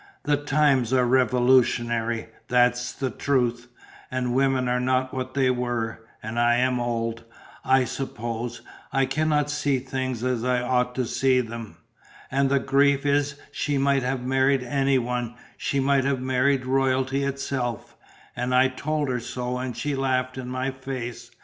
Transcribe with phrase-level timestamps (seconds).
[0.23, 3.67] "The times are revolutionary, that's the truth,
[4.09, 7.23] and women are not what they were, and I am old,
[7.63, 11.77] I suppose, and cannot see things as I ought to see them
[12.31, 17.23] and the grief is she might have married any one, she might have married Royalty
[17.23, 17.95] itself,
[18.35, 21.29] and I told her so and she laughed in my face.